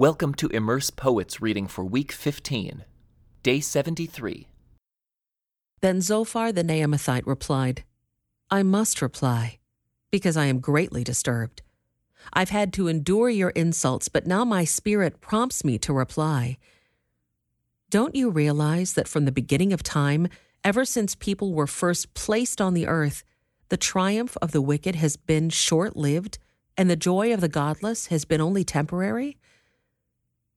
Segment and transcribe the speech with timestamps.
[0.00, 2.86] Welcome to Immerse Poets reading for week 15,
[3.42, 4.48] day 73.
[5.82, 7.84] Then Zophar the Naamathite replied,
[8.50, 9.58] I must reply,
[10.10, 11.60] because I am greatly disturbed.
[12.32, 16.56] I've had to endure your insults, but now my spirit prompts me to reply.
[17.90, 20.28] Don't you realize that from the beginning of time,
[20.64, 23.22] ever since people were first placed on the earth,
[23.68, 26.38] the triumph of the wicked has been short lived,
[26.74, 29.36] and the joy of the godless has been only temporary?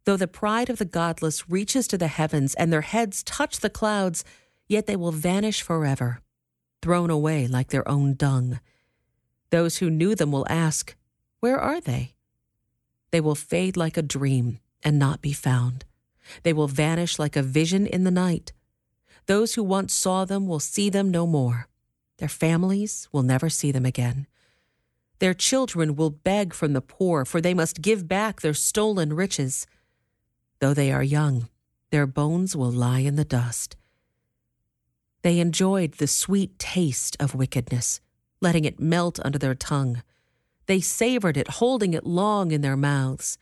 [0.05, 3.69] Though the pride of the godless reaches to the heavens and their heads touch the
[3.69, 4.23] clouds,
[4.68, 6.19] yet they will vanish forever,
[6.82, 8.59] thrown away like their own dung.
[9.50, 10.95] Those who knew them will ask,
[11.39, 12.15] Where are they?
[13.11, 15.86] They will fade like a dream and not be found.
[16.43, 18.51] They will vanish like a vision in the night.
[19.28, 21.67] Those who once saw them will see them no more.
[22.17, 24.28] Their families will never see them again.
[25.20, 29.65] Their children will beg from the poor, for they must give back their stolen riches.
[30.63, 31.49] Though they are young,
[31.91, 33.75] their bones will lie in the dust.
[35.22, 38.00] They enjoyed the sweet taste of wickedness,
[38.39, 40.03] letting it melt under their tongue.
[40.67, 43.38] They savored it, holding it long in their mouths.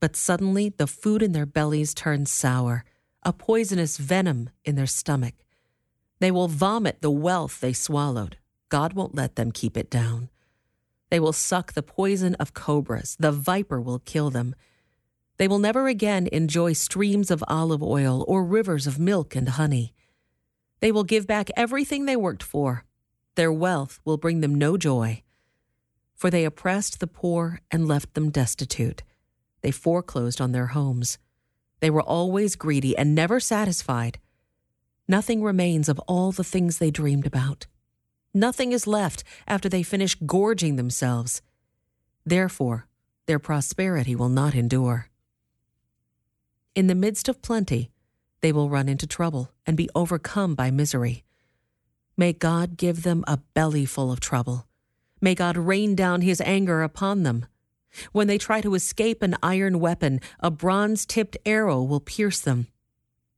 [0.00, 2.84] But suddenly the food in their bellies turns sour,
[3.22, 5.34] a poisonous venom in their stomach.
[6.18, 8.36] They will vomit the wealth they swallowed.
[8.68, 10.30] God won't let them keep it down.
[11.08, 13.16] They will suck the poison of cobras.
[13.16, 14.56] The viper will kill them.
[15.38, 19.92] They will never again enjoy streams of olive oil or rivers of milk and honey.
[20.80, 22.84] They will give back everything they worked for.
[23.34, 25.22] Their wealth will bring them no joy.
[26.14, 29.02] For they oppressed the poor and left them destitute.
[29.60, 31.18] They foreclosed on their homes.
[31.80, 34.18] They were always greedy and never satisfied.
[35.06, 37.66] Nothing remains of all the things they dreamed about.
[38.32, 41.42] Nothing is left after they finish gorging themselves.
[42.24, 42.86] Therefore,
[43.26, 45.10] their prosperity will not endure.
[46.76, 47.90] In the midst of plenty,
[48.42, 51.24] they will run into trouble and be overcome by misery.
[52.18, 54.68] May God give them a belly full of trouble.
[55.18, 57.46] May God rain down his anger upon them.
[58.12, 62.66] When they try to escape an iron weapon, a bronze tipped arrow will pierce them.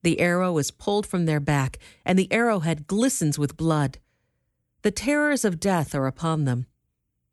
[0.02, 3.98] The arrow is pulled from their back, and the arrowhead glistens with blood.
[4.82, 6.66] The terrors of death are upon them.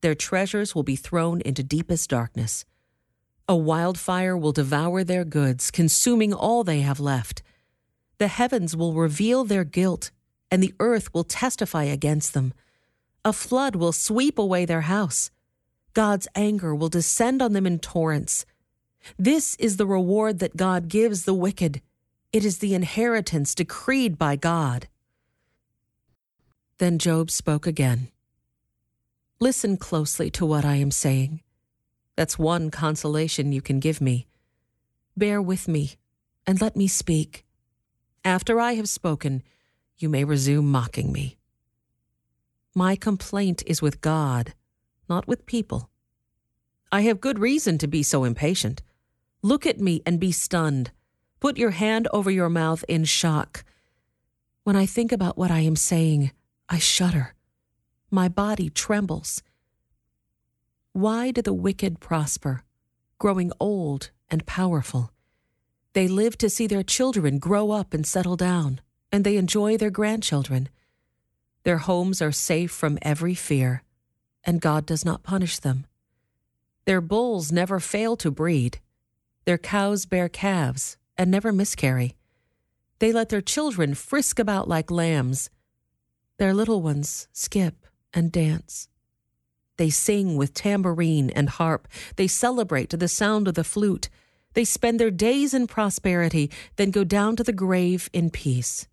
[0.02, 2.64] Their treasures will be thrown into deepest darkness.
[3.48, 7.44] A wildfire will devour their goods, consuming all they have left.
[8.18, 10.10] The heavens will reveal their guilt,
[10.50, 12.54] and the earth will testify against them.
[13.24, 15.30] A flood will sweep away their house.
[15.94, 18.46] God's anger will descend on them in torrents.
[19.18, 21.82] This is the reward that God gives the wicked.
[22.34, 24.88] It is the inheritance decreed by God.
[26.80, 28.10] Then Job spoke again.
[29.40, 31.42] Listen closely to what I am saying.
[32.16, 34.28] That's one consolation you can give me.
[35.18, 35.96] Bear with me
[36.48, 37.46] and let me speak.
[38.24, 39.44] After I have spoken,
[39.98, 41.38] you may resume mocking me.
[42.74, 44.54] My complaint is with God,
[45.08, 45.90] not with people.
[46.92, 48.82] I have good reason to be so impatient.
[49.42, 50.92] Look at me and be stunned.
[51.40, 53.64] Put your hand over your mouth in shock.
[54.64, 56.32] When I think about what I am saying,
[56.68, 57.36] I shudder.
[58.10, 59.44] My body trembles.
[60.96, 62.64] Why do the wicked prosper,
[63.20, 65.12] growing old and powerful?
[65.92, 68.80] They live to see their children grow up and settle down,
[69.12, 70.70] and they enjoy their grandchildren.
[71.64, 73.84] Their homes are safe from every fear,
[74.46, 75.86] and God does not punish them.
[76.86, 78.80] Their bulls never fail to breed.
[79.44, 82.16] Their cows bear calves and never miscarry.
[83.00, 85.50] They let their children frisk about like lambs.
[86.38, 88.88] Their little ones skip and dance.
[89.78, 91.88] They sing with tambourine and harp.
[92.16, 94.10] They celebrate to the sound of the flute.
[94.54, 98.88] They spend their days in prosperity, then go down to the grave in peace.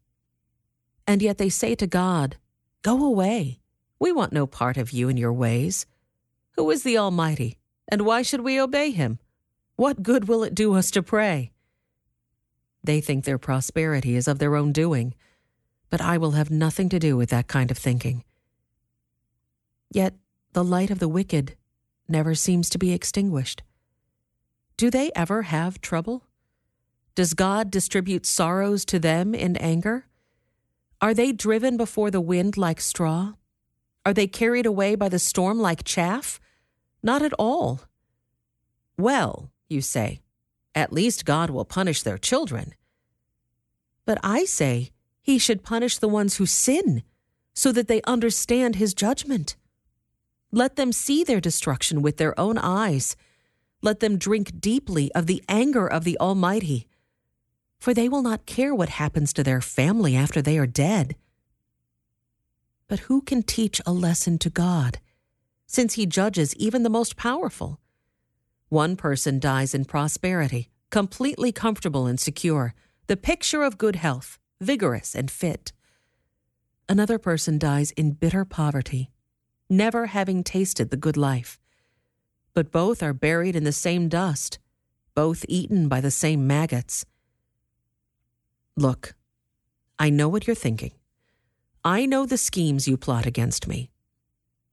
[1.06, 2.36] And yet they say to God,
[2.82, 3.60] Go away.
[4.00, 5.86] We want no part of you and your ways.
[6.56, 9.20] Who is the Almighty, and why should we obey him?
[9.76, 11.52] What good will it do us to pray?
[12.82, 15.14] They think their prosperity is of their own doing,
[15.88, 18.24] but I will have nothing to do with that kind of thinking.
[19.90, 20.14] Yet
[20.52, 21.56] the light of the wicked
[22.08, 23.62] never seems to be extinguished.
[24.76, 26.24] Do they ever have trouble?
[27.14, 30.06] Does God distribute sorrows to them in anger?
[31.00, 33.34] Are they driven before the wind like straw?
[34.04, 36.40] Are they carried away by the storm like chaff?
[37.02, 37.82] Not at all.
[38.98, 40.20] Well, you say,
[40.74, 42.74] at least God will punish their children.
[44.04, 44.90] But I say
[45.22, 47.02] he should punish the ones who sin,
[47.54, 49.56] so that they understand his judgment.
[50.52, 53.16] Let them see their destruction with their own eyes
[53.82, 56.86] let them drink deeply of the anger of the Almighty,
[57.80, 61.16] for they will not care what happens to their family after they are dead.
[62.86, 65.00] But who can teach a lesson to God,
[65.66, 67.80] since He judges even the most powerful?
[68.68, 72.74] One person dies in prosperity, completely comfortable and secure,
[73.08, 75.72] the picture of good health, vigorous and fit.
[76.88, 79.10] Another person dies in bitter poverty,
[79.72, 81.58] never having tasted the good life.
[82.54, 84.58] But both are buried in the same dust,
[85.14, 87.04] both eaten by the same maggots.
[88.76, 89.14] Look,
[89.98, 90.92] I know what you're thinking.
[91.84, 93.90] I know the schemes you plot against me.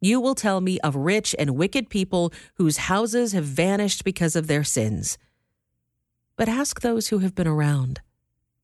[0.01, 4.47] You will tell me of rich and wicked people whose houses have vanished because of
[4.47, 5.17] their sins.
[6.35, 8.01] But ask those who have been around,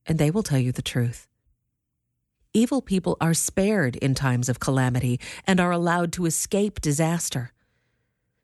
[0.06, 1.26] and they will tell you the truth.
[2.56, 7.52] Evil people are spared in times of calamity and are allowed to escape disaster.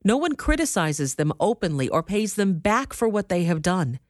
[0.04, 4.00] No one criticizes them openly or pays them back for what they have done.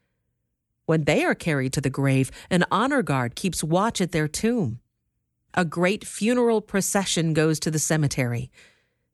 [0.87, 4.81] When they are carried to the grave, an honor guard keeps watch at their tomb.
[5.55, 8.51] A great funeral procession goes to the cemetery.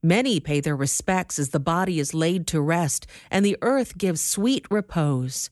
[0.02, 4.22] Many pay their respects as the body is laid to rest, and the earth gives
[4.22, 5.50] sweet repose.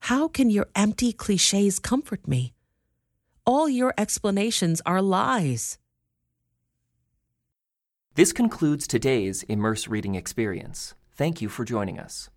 [0.00, 2.55] How can your empty cliches comfort me?
[3.48, 5.78] All your explanations are lies.
[8.16, 10.94] This concludes today's Immerse Reading Experience.
[11.14, 12.28] Thank you for joining us.